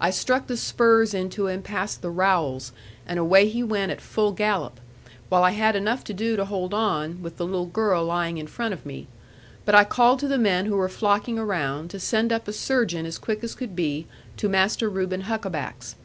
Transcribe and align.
I 0.00 0.10
struck 0.10 0.46
the 0.46 0.56
spurs 0.56 1.12
into 1.12 1.48
him 1.48 1.60
past 1.60 2.00
the 2.00 2.08
rowels, 2.10 2.70
and 3.04 3.18
away 3.18 3.48
he 3.48 3.64
went 3.64 3.90
at 3.90 4.00
full 4.00 4.30
gallop; 4.30 4.78
while 5.28 5.42
I 5.42 5.50
had 5.50 5.74
enough 5.74 6.04
to 6.04 6.14
do 6.14 6.36
to 6.36 6.44
hold 6.44 6.72
on, 6.72 7.20
with 7.20 7.36
the 7.36 7.44
little 7.44 7.66
girl 7.66 8.04
lying 8.04 8.38
in 8.38 8.46
front 8.46 8.74
of 8.74 8.86
me. 8.86 9.08
But 9.64 9.74
I 9.74 9.82
called 9.82 10.20
to 10.20 10.28
the 10.28 10.38
men 10.38 10.66
who 10.66 10.76
were 10.76 10.88
flocking 10.88 11.36
around, 11.36 11.90
to 11.90 11.98
send 11.98 12.32
up 12.32 12.46
a 12.46 12.52
surgeon, 12.52 13.06
as 13.06 13.18
quick 13.18 13.42
as 13.42 13.56
could 13.56 13.74
be, 13.74 14.06
to 14.36 14.48
Master 14.48 14.88
Reuben 14.88 15.22
Huckaback's. 15.22 15.96